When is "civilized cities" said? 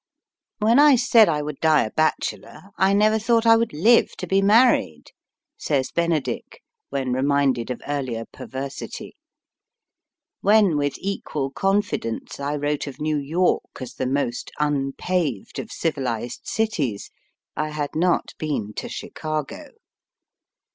15.71-17.11